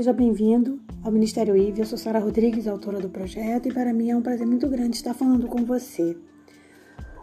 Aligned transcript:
Seja 0.00 0.14
bem-vindo 0.14 0.80
ao 1.04 1.12
Ministério 1.12 1.54
IV. 1.54 1.80
Eu 1.80 1.84
sou 1.84 1.98
Sara 1.98 2.18
Rodrigues, 2.18 2.66
autora 2.66 2.98
do 2.98 3.10
projeto, 3.10 3.68
e 3.68 3.70
para 3.70 3.92
mim 3.92 4.08
é 4.08 4.16
um 4.16 4.22
prazer 4.22 4.46
muito 4.46 4.66
grande 4.66 4.96
estar 4.96 5.12
falando 5.12 5.46
com 5.46 5.62
você. 5.62 6.16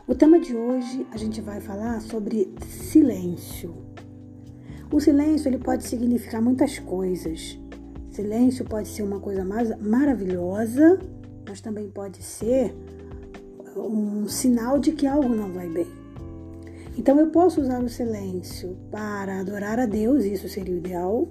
O 0.07 0.13
tema 0.13 0.39
de 0.39 0.55
hoje 0.55 1.03
a 1.11 1.17
gente 1.17 1.41
vai 1.41 1.59
falar 1.59 1.99
sobre 2.01 2.53
silêncio. 2.67 3.73
O 4.91 4.99
silêncio 4.99 5.49
ele 5.49 5.57
pode 5.57 5.87
significar 5.87 6.39
muitas 6.39 6.77
coisas. 6.77 7.59
Silêncio 8.11 8.63
pode 8.63 8.89
ser 8.89 9.01
uma 9.01 9.19
coisa 9.19 9.43
maravilhosa, 9.81 10.99
mas 11.49 11.59
também 11.59 11.89
pode 11.89 12.21
ser 12.21 12.75
um 13.75 14.27
sinal 14.27 14.77
de 14.77 14.91
que 14.91 15.07
algo 15.07 15.29
não 15.29 15.51
vai 15.51 15.67
bem. 15.67 15.87
Então 16.95 17.19
eu 17.19 17.31
posso 17.31 17.59
usar 17.59 17.83
o 17.83 17.89
silêncio 17.89 18.77
para 18.91 19.39
adorar 19.39 19.79
a 19.79 19.87
Deus, 19.87 20.25
isso 20.25 20.47
seria 20.47 20.75
o 20.75 20.77
ideal, 20.77 21.27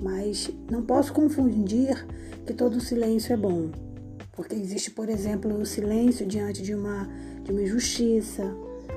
mas 0.00 0.50
não 0.70 0.82
posso 0.82 1.12
confundir 1.12 2.06
que 2.46 2.54
todo 2.54 2.80
silêncio 2.80 3.32
é 3.32 3.36
bom. 3.36 3.70
Porque 4.32 4.54
existe, 4.54 4.90
por 4.90 5.08
exemplo, 5.08 5.54
o 5.54 5.66
silêncio 5.66 6.26
diante 6.26 6.62
de 6.62 6.74
uma, 6.74 7.08
de 7.44 7.50
uma 7.52 7.62
injustiça, 7.62 8.44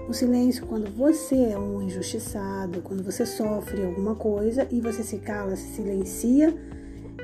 o 0.08 0.14
silêncio 0.14 0.66
quando 0.66 0.90
você 0.96 1.36
é 1.36 1.58
um 1.58 1.82
injustiçado, 1.82 2.82
quando 2.82 3.04
você 3.04 3.26
sofre 3.26 3.84
alguma 3.84 4.16
coisa 4.16 4.68
e 4.72 4.80
você 4.80 5.04
se 5.04 5.18
cala, 5.18 5.56
se 5.56 5.76
silencia 5.76 6.54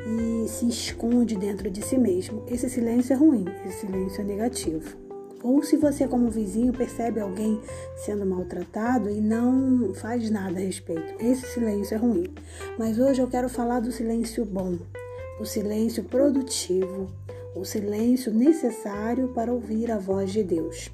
e 0.06 0.48
se 0.48 0.68
esconde 0.68 1.36
dentro 1.36 1.70
de 1.70 1.82
si 1.82 1.98
mesmo. 1.98 2.44
Esse 2.48 2.70
silêncio 2.70 3.14
é 3.14 3.16
ruim, 3.16 3.46
esse 3.66 3.82
silêncio 3.82 4.22
é 4.22 4.24
negativo. 4.24 5.09
Ou 5.44 5.64
se 5.64 5.78
você, 5.78 6.08
como 6.08 6.30
vizinho, 6.30 6.74
percebe 6.74 7.20
alguém 7.20 7.62
sendo 7.96 8.26
maltratado 8.26 9.10
e 9.10 9.22
não 9.22 9.94
faz 9.94 10.30
nada 10.30 10.58
a 10.58 10.62
respeito. 10.62 11.16
Esse 11.24 11.46
silêncio 11.48 11.96
é 11.96 11.98
ruim. 11.98 12.34
Mas 12.78 13.00
hoje 13.00 13.22
eu 13.22 13.28
quero 13.28 13.48
falar 13.48 13.80
do 13.80 13.92
silêncio 13.92 14.44
bom, 14.46 14.78
o 15.40 15.46
silêncio 15.46 16.04
produtivo, 16.04 17.10
o 17.56 17.64
silêncio 17.64 18.34
necessário 18.34 19.30
para 19.30 19.52
ouvir 19.52 19.92
a 19.92 19.98
voz 19.98 20.32
de 20.32 20.44
Deus. 20.44 20.92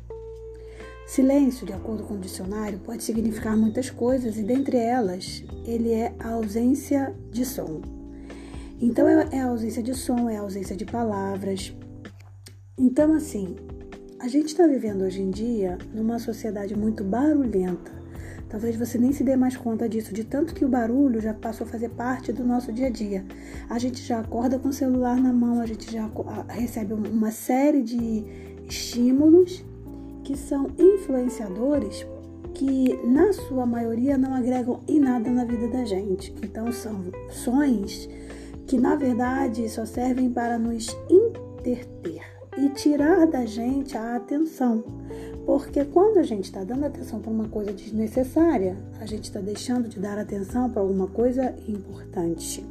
Silêncio, 1.08 1.68
de 1.68 1.74
acordo 1.74 2.04
com 2.04 2.16
o 2.16 2.20
dicionário, 2.20 2.80
pode 2.80 3.04
significar 3.04 3.56
muitas 3.56 3.90
coisas 3.90 4.38
e 4.38 4.44
dentre 4.44 4.78
elas, 4.78 5.44
ele 5.66 5.92
é 5.92 6.14
a 6.20 6.32
ausência 6.32 7.16
de 7.32 7.46
som. 7.46 7.82
Então 8.82 9.08
é 9.08 9.40
a 9.40 9.48
ausência 9.48 9.82
de 9.82 9.94
som, 9.94 10.30
é 10.30 10.38
a 10.38 10.42
ausência 10.42 10.76
de 10.76 10.84
palavras. 10.86 11.74
Então 12.78 13.14
assim, 13.14 13.56
a 14.26 14.28
gente 14.28 14.48
está 14.48 14.66
vivendo 14.66 15.04
hoje 15.04 15.22
em 15.22 15.30
dia 15.30 15.78
numa 15.94 16.18
sociedade 16.18 16.76
muito 16.76 17.04
barulhenta. 17.04 17.92
Talvez 18.50 18.76
você 18.76 18.98
nem 18.98 19.12
se 19.12 19.24
dê 19.24 19.36
mais 19.36 19.56
conta 19.56 19.88
disso, 19.88 20.16
de 20.16 20.24
tanto 20.24 20.56
que 20.56 20.66
o 20.66 20.68
barulho 20.68 21.22
já 21.22 21.32
passou 21.32 21.68
a 21.68 21.70
fazer 21.70 21.90
parte 21.90 22.34
do 22.34 22.44
nosso 22.44 22.74
dia 22.74 22.88
a 22.88 22.90
dia. 22.90 23.24
A 23.70 23.78
gente 23.78 24.02
já 24.02 24.22
acorda 24.22 24.58
com 24.58 24.70
o 24.70 24.74
celular 24.74 25.16
na 25.22 25.32
mão, 25.32 25.62
a 25.62 25.68
gente 25.68 25.94
já 25.94 26.10
recebe 26.48 26.94
uma 26.94 27.30
série 27.30 27.84
de 27.84 28.26
estímulos 28.68 29.64
que 30.24 30.36
são 30.36 30.72
influenciadores 30.76 32.04
que, 32.56 33.00
na 33.06 33.32
sua 33.32 33.68
maioria, 33.68 34.18
não 34.18 34.34
agregam 34.34 34.80
em 34.88 35.00
nada 35.00 35.30
na 35.30 35.46
vida 35.46 35.68
da 35.68 35.86
gente. 35.86 36.34
Então, 36.42 36.72
são 36.72 37.12
sons 37.30 38.10
que, 38.66 38.80
na 38.80 38.96
verdade, 38.96 39.70
só 39.70 39.86
servem 39.86 40.32
para 40.32 40.58
nos 40.58 40.88
interter 41.12 42.35
e 42.58 42.70
tirar 42.70 43.26
da 43.28 43.46
gente 43.46 43.98
a 43.98 44.16
atenção. 44.16 44.84
Porque 45.46 45.86
quando 45.86 46.18
a 46.18 46.24
gente 46.24 46.46
está 46.46 46.64
dando 46.64 46.86
atenção 46.86 47.20
para 47.20 47.32
uma 47.32 47.48
coisa 47.48 47.72
desnecessária, 47.72 48.78
a 49.00 49.06
gente 49.06 49.26
está 49.26 49.40
deixando 49.40 49.88
de 49.88 50.00
dar 50.00 50.18
atenção 50.18 50.70
para 50.70 50.82
alguma 50.82 51.08
coisa 51.08 51.56
importante. 51.68 52.66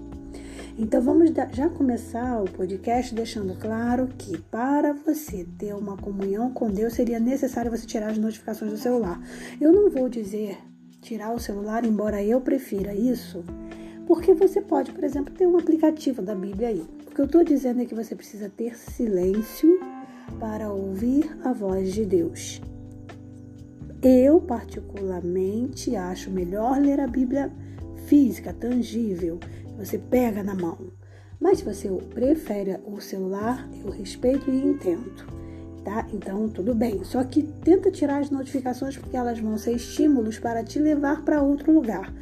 Então 0.76 1.00
vamos 1.00 1.30
já 1.52 1.68
começar 1.68 2.42
o 2.42 2.50
podcast 2.50 3.14
deixando 3.14 3.54
claro 3.60 4.08
que 4.18 4.36
para 4.38 4.92
você 4.92 5.46
ter 5.56 5.72
uma 5.72 5.96
comunhão 5.96 6.52
com 6.52 6.68
Deus 6.68 6.94
seria 6.94 7.20
necessário 7.20 7.70
você 7.70 7.86
tirar 7.86 8.10
as 8.10 8.18
notificações 8.18 8.72
do 8.72 8.76
celular. 8.76 9.20
Eu 9.60 9.72
não 9.72 9.88
vou 9.88 10.08
dizer 10.08 10.58
tirar 11.00 11.32
o 11.32 11.38
celular, 11.38 11.84
embora 11.84 12.24
eu 12.24 12.40
prefira 12.40 12.92
isso, 12.94 13.44
porque 14.06 14.34
você 14.34 14.60
pode, 14.60 14.92
por 14.92 15.04
exemplo, 15.04 15.34
ter 15.34 15.46
um 15.46 15.56
aplicativo 15.56 16.22
da 16.22 16.34
Bíblia 16.34 16.68
aí. 16.68 16.84
O 17.06 17.14
que 17.14 17.20
eu 17.20 17.26
estou 17.26 17.44
dizendo 17.44 17.80
é 17.80 17.84
que 17.84 17.94
você 17.94 18.14
precisa 18.14 18.48
ter 18.48 18.76
silêncio 18.76 19.78
para 20.38 20.70
ouvir 20.70 21.36
a 21.44 21.52
voz 21.52 21.92
de 21.92 22.04
Deus. 22.04 22.60
Eu, 24.02 24.40
particularmente, 24.40 25.96
acho 25.96 26.30
melhor 26.30 26.78
ler 26.78 27.00
a 27.00 27.06
Bíblia 27.06 27.50
física, 28.06 28.52
tangível, 28.52 29.38
você 29.78 29.98
pega 29.98 30.42
na 30.42 30.54
mão. 30.54 30.92
Mas 31.40 31.58
se 31.58 31.64
você 31.64 31.88
prefere 31.88 32.78
o 32.84 33.00
celular, 33.00 33.68
eu 33.84 33.90
respeito 33.90 34.50
e 34.50 34.56
entendo, 34.56 35.26
tá? 35.84 36.06
Então, 36.12 36.48
tudo 36.48 36.74
bem. 36.74 37.04
Só 37.04 37.22
que 37.22 37.42
tenta 37.42 37.90
tirar 37.90 38.20
as 38.20 38.30
notificações 38.30 38.96
porque 38.96 39.16
elas 39.16 39.38
vão 39.38 39.58
ser 39.58 39.72
estímulos 39.72 40.38
para 40.38 40.64
te 40.64 40.78
levar 40.78 41.22
para 41.24 41.42
outro 41.42 41.72
lugar 41.72 42.12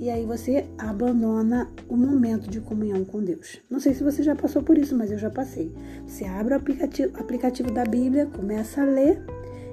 e 0.00 0.08
aí 0.08 0.24
você 0.24 0.64
abandona 0.78 1.70
o 1.86 1.94
momento 1.94 2.48
de 2.48 2.58
comunhão 2.58 3.04
com 3.04 3.22
Deus. 3.22 3.60
Não 3.68 3.78
sei 3.78 3.92
se 3.92 4.02
você 4.02 4.22
já 4.22 4.34
passou 4.34 4.62
por 4.62 4.78
isso, 4.78 4.96
mas 4.96 5.12
eu 5.12 5.18
já 5.18 5.28
passei. 5.28 5.70
Você 6.06 6.24
abre 6.24 6.54
o 6.54 6.56
aplicativo, 6.56 7.12
aplicativo 7.20 7.70
da 7.70 7.84
Bíblia, 7.84 8.24
começa 8.24 8.80
a 8.80 8.84
ler 8.86 9.22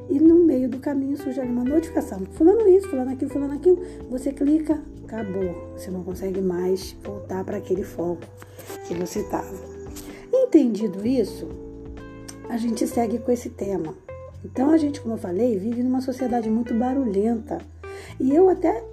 e 0.09 0.19
no 0.19 0.44
meio 0.44 0.68
do 0.68 0.79
caminho 0.79 1.16
surge 1.16 1.40
uma 1.40 1.64
notificação. 1.64 2.25
Fulano 2.34 2.68
isso, 2.68 2.90
fulano 2.90 3.12
aquilo, 3.12 3.31
fulano 3.31 3.53
aquilo. 3.53 3.81
Você 4.09 4.34
clica, 4.34 4.81
acabou. 5.06 5.72
Você 5.78 5.90
não 5.90 6.03
consegue 6.03 6.41
mais 6.41 6.94
voltar 7.02 7.46
para 7.46 7.56
aquele 7.56 7.84
foco 7.84 8.22
que 8.85 8.94
você 8.96 9.22
estava. 9.22 9.56
Entendido 10.34 11.08
isso, 11.08 11.47
a 12.50 12.58
gente 12.58 12.88
segue 12.88 13.19
com 13.19 13.31
esse 13.31 13.50
tema. 13.50 13.94
Então 14.44 14.69
a 14.69 14.78
gente, 14.78 15.02
como 15.02 15.16
eu 15.16 15.19
falei, 15.19 15.58
vive 15.58 15.84
numa 15.84 16.02
sociedade 16.02 16.50
muito 16.50 16.74
barulhenta. 16.74 17.59
E 18.19 18.34
eu 18.34 18.50
até 18.50 18.84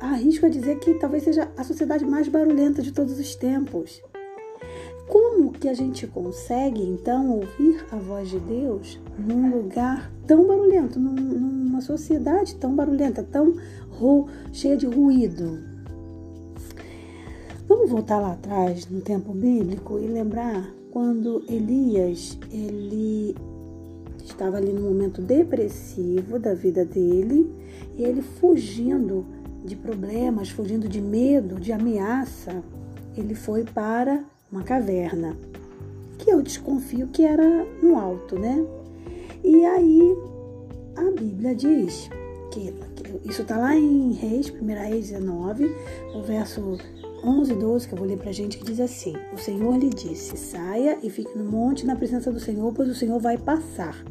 arrisco 0.00 0.46
a 0.46 0.48
dizer 0.48 0.78
que 0.78 0.94
talvez 0.94 1.22
seja 1.22 1.50
a 1.56 1.64
sociedade 1.64 2.04
mais 2.04 2.28
barulhenta 2.28 2.82
de 2.82 2.92
todos 2.92 3.18
os 3.18 3.34
tempos. 3.34 4.02
Como 5.08 5.52
que 5.52 5.68
a 5.68 5.74
gente 5.74 6.06
consegue 6.06 6.82
então 6.82 7.30
ouvir 7.30 7.84
a 7.90 7.96
voz 7.96 8.28
de 8.28 8.38
Deus 8.38 9.00
num 9.18 9.50
lugar 9.50 10.10
tão 10.26 10.46
barulhento, 10.46 10.98
numa 10.98 11.80
sociedade 11.80 12.54
tão 12.56 12.74
barulhenta, 12.74 13.22
tão 13.22 13.56
cheia 14.52 14.76
de 14.76 14.86
ruído? 14.86 15.58
Vamos 17.68 17.90
voltar 17.90 18.18
lá 18.18 18.32
atrás 18.32 18.86
no 18.88 19.00
tempo 19.00 19.32
bíblico 19.32 19.98
e 19.98 20.06
lembrar 20.06 20.70
quando 20.92 21.42
Elias 21.48 22.38
ele 22.50 23.34
estava 24.22 24.58
ali 24.58 24.72
no 24.72 24.82
momento 24.82 25.22
depressivo 25.22 26.38
da 26.38 26.52
vida 26.52 26.84
dele 26.84 27.50
e 27.96 28.04
ele 28.04 28.20
fugindo 28.20 29.24
de 29.64 29.74
problemas, 29.74 30.50
fugindo 30.50 30.86
de 30.86 31.00
medo, 31.00 31.58
de 31.58 31.72
ameaça, 31.72 32.62
ele 33.16 33.34
foi 33.34 33.64
para 33.64 34.22
uma 34.50 34.62
caverna, 34.62 35.34
que 36.18 36.30
eu 36.30 36.42
desconfio 36.42 37.08
que 37.08 37.24
era 37.24 37.66
no 37.82 37.98
alto, 37.98 38.38
né? 38.38 38.62
E 39.42 39.64
aí 39.64 40.16
a 40.94 41.10
Bíblia 41.10 41.54
diz 41.54 42.10
que, 42.50 42.74
isso 43.24 43.42
está 43.42 43.56
lá 43.56 43.74
em 43.74 44.12
Reis, 44.12 44.50
1 44.50 44.66
Reis 44.66 45.08
19, 45.08 45.74
no 46.12 46.22
verso 46.22 46.76
11 47.24 47.52
e 47.52 47.56
12, 47.56 47.86
que 47.86 47.94
eu 47.94 47.98
vou 47.98 48.06
ler 48.06 48.18
para 48.18 48.30
a 48.30 48.32
gente, 48.32 48.58
que 48.58 48.64
diz 48.64 48.80
assim: 48.80 49.14
O 49.32 49.38
Senhor 49.38 49.76
lhe 49.76 49.88
disse: 49.88 50.36
Saia 50.36 50.98
e 51.02 51.08
fique 51.08 51.38
no 51.38 51.44
monte 51.44 51.86
na 51.86 51.94
presença 51.94 52.32
do 52.32 52.40
Senhor, 52.40 52.72
pois 52.72 52.88
o 52.88 52.94
Senhor 52.94 53.20
vai 53.20 53.38
passar. 53.38 54.04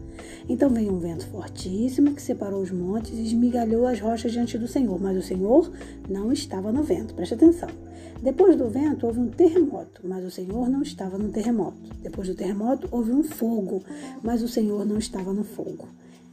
Então 0.48 0.70
veio 0.70 0.94
um 0.94 1.00
vento 1.00 1.28
fortíssimo 1.28 2.14
que 2.14 2.22
separou 2.22 2.62
os 2.62 2.72
montes 2.72 3.12
e 3.12 3.24
esmigalhou 3.24 3.86
as 3.86 4.00
rochas 4.00 4.32
diante 4.32 4.58
do 4.58 4.68
Senhor, 4.68 5.00
mas 5.02 5.18
o 5.18 5.22
Senhor 5.22 5.72
não 6.10 6.32
estava 6.32 6.72
no 6.72 6.84
vento. 6.84 7.14
Preste 7.14 7.34
atenção. 7.34 7.70
Depois 8.22 8.56
do 8.56 8.70
vento 8.70 9.06
houve 9.06 9.20
um 9.20 9.28
terremoto, 9.28 10.02
mas 10.04 10.24
o 10.24 10.32
Senhor 10.32 10.70
não 10.70 10.82
estava 10.82 11.18
no 11.18 11.30
terremoto. 11.30 11.78
Depois 12.02 12.28
do 12.28 12.36
terremoto 12.36 12.88
houve 12.92 13.12
um 13.12 13.24
fogo, 13.24 13.84
mas 14.24 14.42
o 14.42 14.48
Senhor 14.48 14.86
não 14.86 14.98
estava 14.98 15.34
no 15.34 15.44
fogo. 15.44 15.88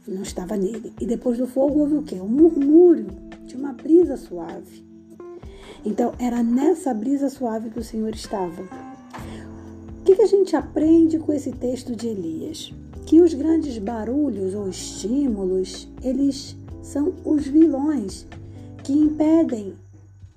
Não 0.07 0.21
estava 0.21 0.55
nele. 0.55 0.93
E 0.99 1.05
depois 1.05 1.37
do 1.37 1.47
fogo 1.47 1.79
houve 1.79 1.95
o 1.95 2.03
quê? 2.03 2.15
Um 2.15 2.27
murmúrio 2.27 3.07
de 3.45 3.55
uma 3.55 3.73
brisa 3.73 4.15
suave. 4.15 4.88
Então 5.85 6.13
era 6.19 6.43
nessa 6.43 6.93
brisa 6.93 7.29
suave 7.29 7.69
que 7.69 7.79
o 7.79 7.83
Senhor 7.83 8.13
estava. 8.13 8.63
O 9.99 10.03
que, 10.03 10.21
a 10.21 10.25
gente 10.25 10.55
aprende 10.55 11.19
com 11.19 11.31
esse 11.31 11.51
texto 11.51 11.95
de 11.95 12.07
Elias? 12.07 12.73
que 13.09 13.19
os 13.19 13.33
grandes 13.33 13.79
barulhos 13.79 14.53
ou 14.53 14.69
estímulos, 14.69 15.87
eles 16.03 16.55
são 16.83 17.11
os 17.25 17.47
vilões 17.47 18.27
que 18.83 18.93
impedem, 18.93 19.73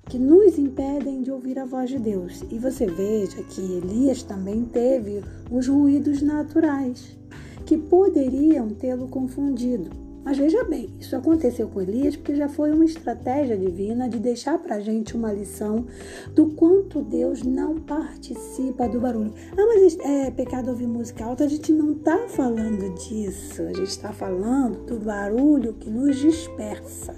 que 0.09 0.17
nos 0.17 0.57
impedem 0.57 1.21
de 1.21 1.29
ouvir 1.29 1.59
a 1.59 1.65
voz 1.65 1.91
de 1.91 1.99
Deus. 1.99 2.43
E 2.49 2.57
você 2.57 2.87
veja 2.87 3.43
que 3.43 3.61
Elias 3.61 4.23
também 4.23 4.65
teve 4.65 5.23
os 5.51 5.67
ruídos 5.67 6.23
naturais 6.23 7.15
que 7.63 7.77
poderiam 7.77 8.69
tê-lo 8.69 9.07
confundido. 9.07 9.91
Mas 10.23 10.37
veja 10.37 10.63
bem, 10.63 10.89
isso 10.99 11.15
aconteceu 11.15 11.67
com 11.67 11.81
Elias 11.81 12.15
porque 12.15 12.35
já 12.35 12.47
foi 12.47 12.71
uma 12.71 12.85
estratégia 12.85 13.57
divina 13.57 14.07
de 14.07 14.19
deixar 14.19 14.57
para 14.57 14.75
a 14.75 14.79
gente 14.79 15.15
uma 15.15 15.33
lição 15.33 15.85
do 16.33 16.47
quanto 16.51 17.01
Deus 17.01 17.43
não 17.43 17.75
participa 17.79 18.87
do 18.87 19.01
barulho. 19.01 19.33
Ah, 19.51 19.65
mas 19.65 19.97
é 19.99 20.31
pecado 20.31 20.69
ouvir 20.69 20.87
música 20.87 21.25
alta? 21.25 21.43
A 21.43 21.47
gente 21.47 21.73
não 21.73 21.91
está 21.91 22.19
falando 22.29 22.93
disso. 22.95 23.63
A 23.63 23.73
gente 23.73 23.89
está 23.89 24.13
falando 24.13 24.85
do 24.85 24.99
barulho 24.99 25.73
que 25.73 25.89
nos 25.89 26.15
dispersa. 26.15 27.15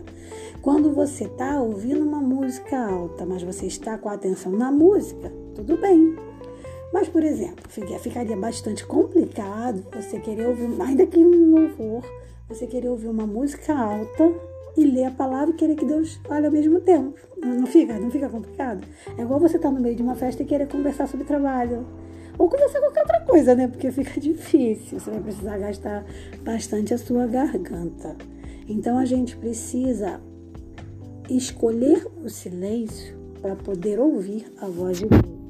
Quando 0.61 0.91
você 0.91 1.25
está 1.25 1.61
ouvindo 1.61 2.03
uma 2.03 2.19
música 2.19 2.75
alta, 2.75 3.23
mas 3.23 3.43
você 3.43 3.67
está 3.67 3.99
com 3.99 4.09
a 4.09 4.13
atenção 4.13 4.51
na 4.51 4.71
música, 4.71 5.31
tudo 5.53 5.77
bem. 5.77 6.15
Mas, 6.91 7.07
por 7.07 7.23
exemplo, 7.23 7.69
ficaria 7.69 8.35
bastante 8.35 8.83
complicado 8.83 9.85
você 9.93 10.19
querer 10.19 10.47
ouvir, 10.47 10.69
ainda 10.81 11.05
que 11.05 11.19
um 11.19 11.51
louvor, 11.51 12.03
você 12.47 12.68
querer 12.68 12.89
ouvir 12.89 13.07
uma 13.07 13.25
música 13.25 13.74
alta 13.74 14.31
e 14.77 14.86
ler 14.86 15.06
a 15.06 15.12
palavra 15.12 15.53
e 15.53 15.57
querer 15.57 15.75
que 15.75 15.86
Deus 15.86 16.19
fale 16.27 16.45
ao 16.45 16.51
mesmo 16.51 16.80
tempo. 16.81 17.15
Não 17.42 17.65
fica? 17.65 17.97
Não 18.00 18.12
fica 18.12 18.30
complicado? 18.30 18.86
É 19.18 19.21
igual 19.21 19.39
você 19.39 19.56
estar 19.56 19.69
tá 19.69 19.75
no 19.75 19.81
meio 19.81 19.95
de 19.95 20.03
uma 20.03 20.15
festa 20.15 20.44
e 20.44 20.45
querer 20.45 20.68
conversar 20.68 21.07
sobre 21.07 21.25
trabalho. 21.25 21.86
Ou 22.38 22.50
conversar 22.50 22.80
qualquer 22.81 23.01
outra 23.01 23.21
coisa, 23.21 23.56
né? 23.56 23.68
Porque 23.68 23.92
fica 23.92 24.19
difícil. 24.21 25.00
Você 25.00 25.09
vai 25.09 25.21
precisar 25.21 25.57
gastar 25.57 26.06
bastante 26.44 26.94
a 26.94 26.97
sua 26.97 27.25
garganta. 27.25 28.15
Então 28.68 28.98
a 28.98 29.06
gente 29.06 29.38
precisa 29.38 30.19
escolher 31.30 32.06
o 32.24 32.30
silêncio 32.30 33.15
para 33.41 33.56
poder 33.56 34.00
ouvir 34.00 34.45
a 34.59 34.68
voz 34.68 35.00
de 35.00 35.06
Deus. 35.06 35.44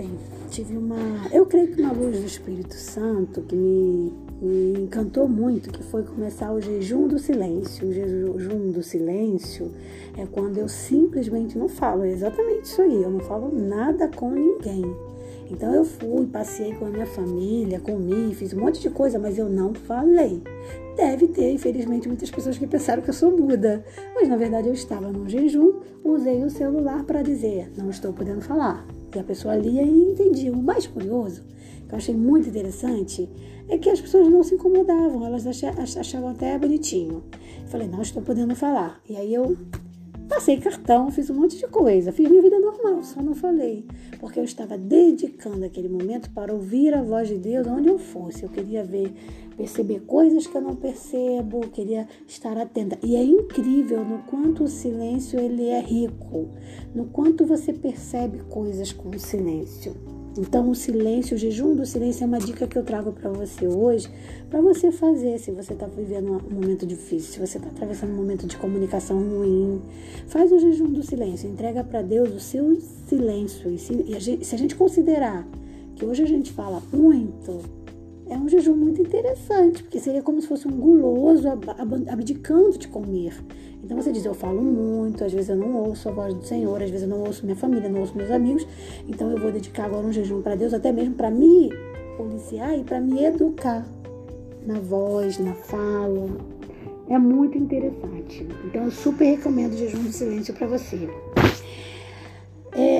Ontem 0.00 0.10
tive 0.50 0.76
uma. 0.76 0.96
Eu 1.30 1.46
creio 1.46 1.68
que 1.68 1.80
uma 1.80 1.92
luz 1.92 2.18
do 2.18 2.26
Espírito 2.26 2.74
Santo 2.74 3.42
que 3.42 3.54
me, 3.54 4.12
me 4.40 4.80
encantou 4.80 5.28
muito, 5.28 5.70
que 5.70 5.82
foi 5.82 6.02
começar 6.02 6.52
o 6.52 6.60
jejum 6.60 7.06
do 7.06 7.18
silêncio. 7.18 7.88
O 7.88 7.92
jejum 7.92 8.70
do 8.70 8.82
silêncio 8.82 9.72
é 10.16 10.26
quando 10.26 10.58
eu 10.58 10.68
simplesmente 10.68 11.58
não 11.58 11.68
falo. 11.68 12.04
É 12.04 12.10
exatamente 12.10 12.64
isso 12.64 12.82
aí. 12.82 13.02
Eu 13.02 13.10
não 13.10 13.20
falo 13.20 13.54
nada 13.54 14.08
com 14.08 14.30
ninguém. 14.30 14.84
Então 15.50 15.74
eu 15.74 15.84
fui, 15.84 16.26
passei 16.26 16.72
com 16.74 16.86
a 16.86 16.90
minha 16.90 17.06
família, 17.06 17.80
comi, 17.80 18.32
fiz 18.36 18.54
um 18.54 18.60
monte 18.60 18.80
de 18.80 18.88
coisa, 18.88 19.18
mas 19.18 19.36
eu 19.36 19.48
não 19.48 19.74
falei. 19.74 20.40
Deve 20.96 21.26
ter, 21.26 21.52
infelizmente, 21.52 22.06
muitas 22.06 22.30
pessoas 22.30 22.56
que 22.56 22.68
pensaram 22.68 23.02
que 23.02 23.10
eu 23.10 23.14
sou 23.14 23.36
muda. 23.36 23.84
Mas 24.14 24.28
na 24.28 24.36
verdade 24.36 24.68
eu 24.68 24.74
estava 24.74 25.10
no 25.10 25.28
jejum, 25.28 25.80
usei 26.04 26.44
o 26.44 26.50
celular 26.50 27.02
para 27.02 27.22
dizer, 27.22 27.68
não 27.76 27.90
estou 27.90 28.12
podendo 28.12 28.40
falar. 28.40 28.86
E 29.14 29.18
a 29.18 29.24
pessoa 29.24 29.56
lia 29.56 29.82
e 29.82 30.12
entendia. 30.12 30.52
O 30.52 30.62
mais 30.62 30.86
curioso, 30.86 31.42
que 31.88 31.94
eu 31.94 31.96
achei 31.96 32.14
muito 32.14 32.48
interessante, 32.48 33.28
é 33.68 33.76
que 33.76 33.90
as 33.90 34.00
pessoas 34.00 34.28
não 34.28 34.42
se 34.42 34.54
incomodavam, 34.54 35.24
elas 35.26 35.46
achavam 35.46 36.28
até 36.28 36.58
bonitinho. 36.58 37.24
falei, 37.66 37.88
não 37.88 38.02
estou 38.02 38.22
podendo 38.22 38.54
falar. 38.54 39.00
E 39.08 39.16
aí 39.16 39.34
eu 39.34 39.56
passei 40.28 40.58
cartão, 40.58 41.10
fiz 41.10 41.28
um 41.28 41.34
monte 41.34 41.56
de 41.56 41.66
coisa, 41.66 42.12
fiz 42.12 42.28
minha 42.28 42.40
vida 42.40 42.59
normal, 42.82 43.02
só 43.02 43.22
não 43.22 43.34
falei, 43.34 43.84
porque 44.18 44.40
eu 44.40 44.44
estava 44.44 44.76
dedicando 44.76 45.64
aquele 45.64 45.88
momento 45.88 46.30
para 46.30 46.52
ouvir 46.52 46.94
a 46.94 47.02
voz 47.02 47.28
de 47.28 47.38
Deus 47.38 47.66
onde 47.66 47.88
eu 47.88 47.98
fosse. 47.98 48.42
Eu 48.42 48.48
queria 48.48 48.82
ver, 48.82 49.12
perceber 49.56 50.00
coisas 50.00 50.46
que 50.46 50.56
eu 50.56 50.60
não 50.60 50.74
percebo, 50.74 51.60
queria 51.68 52.08
estar 52.26 52.56
atenta. 52.56 52.98
E 53.02 53.16
é 53.16 53.22
incrível 53.22 54.04
no 54.04 54.22
quanto 54.24 54.64
o 54.64 54.68
silêncio 54.68 55.38
ele 55.38 55.68
é 55.68 55.80
rico, 55.80 56.48
no 56.94 57.06
quanto 57.06 57.44
você 57.44 57.72
percebe 57.72 58.42
coisas 58.44 58.92
com 58.92 59.10
o 59.10 59.18
silêncio. 59.18 60.19
Então, 60.38 60.70
o 60.70 60.74
silêncio, 60.74 61.36
o 61.36 61.38
jejum 61.38 61.74
do 61.74 61.84
silêncio 61.84 62.22
é 62.22 62.26
uma 62.26 62.38
dica 62.38 62.66
que 62.66 62.78
eu 62.78 62.84
trago 62.84 63.12
para 63.12 63.28
você 63.30 63.66
hoje, 63.66 64.08
para 64.48 64.60
você 64.60 64.92
fazer 64.92 65.38
se 65.38 65.50
você 65.50 65.72
está 65.72 65.86
vivendo 65.86 66.40
um 66.50 66.54
momento 66.54 66.86
difícil, 66.86 67.32
se 67.32 67.40
você 67.40 67.58
está 67.58 67.68
atravessando 67.68 68.12
um 68.12 68.16
momento 68.16 68.46
de 68.46 68.56
comunicação 68.56 69.18
ruim. 69.18 69.82
Faz 70.28 70.52
o 70.52 70.58
jejum 70.58 70.86
do 70.86 71.02
silêncio, 71.02 71.50
entrega 71.50 71.82
para 71.82 72.02
Deus 72.02 72.32
o 72.32 72.40
seu 72.40 72.80
silêncio. 73.08 73.70
E, 73.70 73.78
se, 73.78 73.92
e 74.06 74.14
a 74.14 74.20
gente, 74.20 74.44
se 74.44 74.54
a 74.54 74.58
gente 74.58 74.76
considerar 74.76 75.46
que 75.96 76.04
hoje 76.04 76.22
a 76.22 76.26
gente 76.26 76.52
fala 76.52 76.80
muito, 76.92 77.60
é 78.30 78.36
um 78.36 78.48
jejum 78.48 78.74
muito 78.74 79.02
interessante, 79.02 79.82
porque 79.82 79.98
seria 79.98 80.22
como 80.22 80.40
se 80.40 80.46
fosse 80.46 80.66
um 80.66 80.70
guloso 80.70 81.48
abdicando 82.08 82.78
de 82.78 82.86
comer. 82.86 83.34
Então 83.82 84.00
você 84.00 84.12
diz, 84.12 84.24
eu 84.24 84.34
falo 84.34 84.62
muito, 84.62 85.24
às 85.24 85.32
vezes 85.32 85.50
eu 85.50 85.56
não 85.56 85.74
ouço 85.74 86.08
a 86.08 86.12
voz 86.12 86.32
do 86.32 86.44
Senhor, 86.44 86.80
às 86.80 86.90
vezes 86.90 87.02
eu 87.02 87.08
não 87.08 87.24
ouço 87.24 87.44
minha 87.44 87.56
família, 87.56 87.88
não 87.88 88.00
ouço 88.00 88.16
meus 88.16 88.30
amigos, 88.30 88.64
então 89.08 89.30
eu 89.32 89.36
vou 89.36 89.50
dedicar 89.50 89.86
agora 89.86 90.06
um 90.06 90.12
jejum 90.12 90.40
para 90.42 90.54
Deus, 90.54 90.72
até 90.72 90.92
mesmo 90.92 91.14
para 91.14 91.28
me 91.28 91.70
policiar 92.16 92.78
e 92.78 92.84
para 92.84 93.00
me 93.00 93.24
educar 93.24 93.84
na 94.64 94.78
voz, 94.78 95.38
na 95.38 95.54
fala. 95.54 96.28
É 97.08 97.18
muito 97.18 97.58
interessante. 97.58 98.46
Então 98.64 98.84
eu 98.84 98.90
super 98.92 99.24
recomendo 99.24 99.72
o 99.72 99.76
jejum 99.76 100.04
do 100.04 100.12
silêncio 100.12 100.54
para 100.54 100.68
você. 100.68 101.08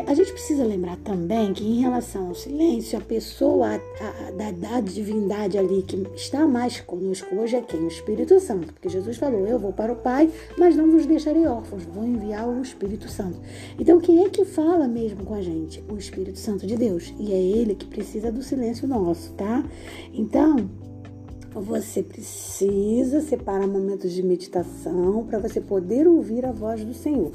A 0.06 0.14
gente 0.14 0.32
precisa 0.32 0.64
lembrar 0.64 0.97
também 0.99 1.52
que, 1.52 1.64
em 1.64 1.81
relação 1.81 2.29
ao 2.29 2.35
silêncio, 2.35 2.99
a 2.99 3.00
pessoa 3.00 3.69
a, 3.69 4.29
a, 4.29 4.31
da, 4.31 4.50
da 4.50 4.81
divindade 4.81 5.58
ali 5.58 5.82
que 5.82 5.97
está 6.14 6.47
mais 6.47 6.81
conosco 6.81 7.35
hoje 7.35 7.56
é 7.56 7.61
quem? 7.61 7.81
O 7.81 7.88
Espírito 7.88 8.38
Santo. 8.41 8.73
Porque 8.73 8.88
Jesus 8.88 9.17
falou: 9.17 9.47
Eu 9.47 9.58
vou 9.58 9.73
para 9.73 9.93
o 9.93 9.97
Pai, 9.97 10.31
mas 10.56 10.76
não 10.76 10.91
vos 10.91 11.06
deixarei 11.06 11.47
órfãos, 11.47 11.85
vou 11.85 12.05
enviar 12.05 12.49
o 12.49 12.62
Espírito 12.62 13.08
Santo. 13.08 13.41
Então, 13.79 14.00
quem 14.00 14.25
é 14.25 14.29
que 14.29 14.44
fala 14.44 14.87
mesmo 14.87 15.25
com 15.25 15.35
a 15.35 15.43
gente? 15.43 15.82
O 15.91 15.97
Espírito 15.97 16.38
Santo 16.38 16.67
de 16.67 16.76
Deus. 16.76 17.14
E 17.19 17.32
é 17.32 17.41
ele 17.41 17.75
que 17.75 17.87
precisa 17.87 18.31
do 18.31 18.43
silêncio 18.43 18.87
nosso, 18.87 19.32
tá? 19.32 19.64
Então, 20.12 20.70
você 21.58 22.02
precisa 22.02 23.20
separar 23.20 23.67
momentos 23.67 24.12
de 24.12 24.23
meditação 24.23 25.25
para 25.25 25.38
você 25.38 25.61
poder 25.61 26.06
ouvir 26.06 26.44
a 26.44 26.52
voz 26.52 26.85
do 26.85 26.94
Senhor. 26.94 27.32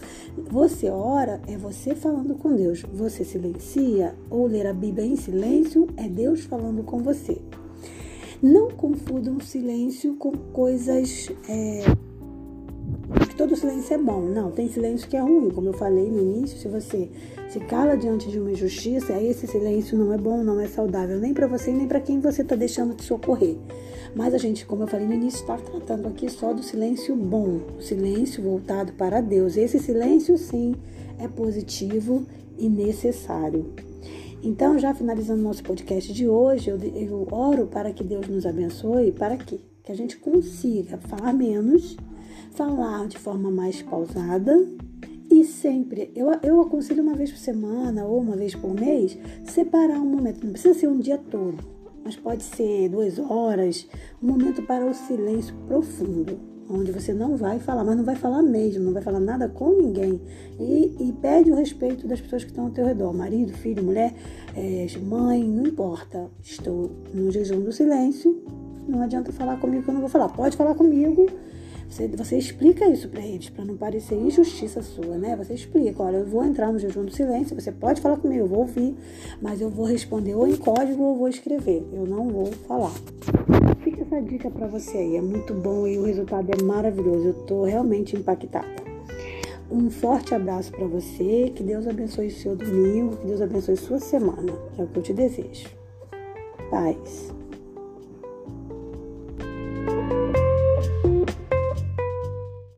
Você 0.49 0.89
ora, 0.89 1.41
é 1.47 1.57
você 1.57 1.95
falando 1.95 2.35
com 2.35 2.55
Deus. 2.55 2.83
Você 2.93 3.25
silencia 3.25 4.15
ou 4.29 4.47
ler 4.47 4.67
a 4.67 4.73
Bíblia 4.73 5.05
em 5.05 5.15
silêncio, 5.15 5.87
é 5.97 6.07
Deus 6.07 6.41
falando 6.41 6.83
com 6.83 6.99
você. 6.99 7.41
Não 8.41 8.69
confundam 8.69 9.39
silêncio 9.39 10.15
com 10.15 10.31
coisas. 10.31 11.29
É, 11.49 11.83
todo 13.45 13.55
silêncio 13.55 13.93
é 13.93 13.97
bom. 13.99 14.21
Não, 14.21 14.49
tem 14.49 14.67
silêncio 14.67 15.07
que 15.07 15.15
é 15.15 15.19
ruim. 15.19 15.51
Como 15.51 15.69
eu 15.69 15.73
falei 15.73 16.09
no 16.09 16.19
início, 16.19 16.57
se 16.57 16.67
você 16.67 17.07
se 17.47 17.59
cala 17.59 17.95
diante 17.95 18.27
de 18.27 18.39
uma 18.39 18.51
injustiça, 18.51 19.13
aí 19.13 19.29
esse 19.29 19.45
silêncio 19.45 19.95
não 19.95 20.11
é 20.11 20.17
bom, 20.17 20.43
não 20.43 20.59
é 20.59 20.67
saudável, 20.67 21.19
nem 21.19 21.31
para 21.31 21.45
você, 21.45 21.71
nem 21.71 21.87
para 21.87 21.99
quem 21.99 22.19
você 22.19 22.41
está 22.41 22.55
deixando 22.55 22.95
te 22.95 23.03
socorrer. 23.03 23.55
Mas 24.15 24.33
a 24.33 24.39
gente, 24.39 24.65
como 24.65 24.81
eu 24.81 24.87
falei 24.87 25.05
no 25.05 25.13
início, 25.13 25.41
está 25.41 25.57
tratando 25.57 26.07
aqui 26.07 26.27
só 26.27 26.53
do 26.53 26.63
silêncio 26.63 27.15
bom, 27.15 27.59
o 27.77 27.81
silêncio 27.81 28.41
voltado 28.41 28.93
para 28.93 29.21
Deus. 29.21 29.57
Esse 29.57 29.77
silêncio, 29.77 30.39
sim, 30.39 30.73
é 31.19 31.27
positivo 31.27 32.25
e 32.57 32.67
necessário. 32.67 33.73
Então, 34.41 34.79
já 34.79 34.93
finalizando 34.95 35.43
nosso 35.43 35.63
podcast 35.63 36.11
de 36.11 36.27
hoje, 36.27 36.71
eu, 36.71 36.79
eu 36.79 37.27
oro 37.29 37.67
para 37.67 37.93
que 37.93 38.03
Deus 38.03 38.27
nos 38.27 38.45
abençoe, 38.45 39.11
para 39.11 39.37
que, 39.37 39.59
que 39.83 39.91
a 39.91 39.95
gente 39.95 40.17
consiga 40.17 40.97
falar 40.97 41.33
menos, 41.33 41.95
falar 42.55 43.07
de 43.07 43.17
forma 43.17 43.51
mais 43.51 43.81
pausada 43.81 44.67
e 45.29 45.43
sempre, 45.43 46.11
eu, 46.15 46.31
eu 46.41 46.61
aconselho 46.61 47.03
uma 47.03 47.15
vez 47.15 47.31
por 47.31 47.39
semana 47.39 48.05
ou 48.05 48.19
uma 48.19 48.35
vez 48.35 48.55
por 48.55 48.73
mês, 48.73 49.17
separar 49.45 49.99
um 49.99 50.05
momento, 50.05 50.43
não 50.43 50.51
precisa 50.51 50.73
ser 50.73 50.87
um 50.87 50.99
dia 50.99 51.17
todo 51.17 51.75
mas 52.05 52.15
pode 52.15 52.43
ser 52.43 52.87
duas 52.87 53.17
horas, 53.17 53.87
um 54.21 54.27
momento 54.27 54.61
para 54.61 54.85
o 54.85 54.93
silêncio 54.93 55.55
profundo, 55.67 56.37
onde 56.69 56.91
você 56.91 57.11
não 57.11 57.35
vai 57.35 57.57
falar, 57.57 57.83
mas 57.83 57.97
não 57.97 58.03
vai 58.03 58.15
falar 58.15 58.43
mesmo, 58.43 58.83
não 58.83 58.93
vai 58.93 59.01
falar 59.01 59.19
nada 59.19 59.49
com 59.49 59.71
ninguém. 59.71 60.21
E, 60.59 60.95
e 60.99 61.13
pede 61.13 61.51
o 61.51 61.55
respeito 61.55 62.07
das 62.07 62.21
pessoas 62.21 62.43
que 62.43 62.51
estão 62.51 62.65
ao 62.65 62.69
teu 62.69 62.85
redor, 62.85 63.11
marido, 63.11 63.53
filho, 63.53 63.83
mulher, 63.83 64.13
é, 64.55 64.85
mãe, 64.99 65.43
não 65.43 65.65
importa. 65.65 66.29
Estou 66.43 66.91
no 67.11 67.31
jejum 67.31 67.61
do 67.61 67.71
silêncio, 67.71 68.39
não 68.87 69.01
adianta 69.01 69.31
falar 69.31 69.57
comigo 69.59 69.81
que 69.81 69.89
eu 69.89 69.93
não 69.95 70.01
vou 70.01 70.09
falar. 70.09 70.29
Pode 70.29 70.55
falar 70.55 70.75
comigo, 70.75 71.25
você, 71.89 72.07
você 72.07 72.37
explica 72.37 72.87
isso 72.87 73.07
para 73.07 73.21
eles, 73.21 73.49
para 73.49 73.63
não 73.63 73.77
parecer 73.77 74.15
injustiça 74.15 74.81
sua, 74.81 75.17
né? 75.17 75.35
Você 75.35 75.53
explica, 75.53 76.03
olha, 76.03 76.17
eu 76.17 76.25
vou 76.25 76.43
entrar 76.43 76.71
no 76.71 76.79
jejum 76.79 77.05
do 77.05 77.11
silêncio, 77.11 77.59
você 77.59 77.71
pode 77.71 78.01
falar 78.01 78.17
comigo, 78.17 78.43
eu 78.43 78.47
vou 78.47 78.59
ouvir, 78.59 78.95
mas 79.41 79.61
eu 79.61 79.69
vou 79.69 79.85
responder 79.85 80.35
ou 80.35 80.47
em 80.47 80.55
código 80.55 81.01
ou 81.03 81.17
vou 81.17 81.27
escrever, 81.27 81.85
eu 81.93 82.05
não 82.05 82.27
vou 82.29 82.47
falar. 82.67 82.93
Fica 83.81 84.01
essa 84.01 84.21
dica 84.21 84.49
para 84.49 84.67
você 84.67 84.97
aí, 84.97 85.15
é 85.15 85.21
muito 85.21 85.53
bom 85.53 85.87
e 85.87 85.97
o 85.97 86.03
resultado 86.03 86.49
é 86.51 86.63
maravilhoso, 86.63 87.27
eu 87.27 87.33
tô 87.45 87.63
realmente 87.63 88.15
impactada. 88.15 88.83
Um 89.69 89.89
forte 89.89 90.35
abraço 90.35 90.71
para 90.71 90.85
você, 90.85 91.51
que 91.55 91.63
Deus 91.63 91.87
abençoe 91.87 92.27
o 92.27 92.31
seu 92.31 92.55
domingo, 92.55 93.17
que 93.17 93.27
Deus 93.27 93.41
abençoe 93.41 93.75
sua 93.75 93.99
semana, 93.99 94.53
é 94.77 94.83
o 94.83 94.87
que 94.87 94.97
eu 94.97 95.03
te 95.03 95.13
desejo. 95.13 95.69
Paz. 96.69 97.34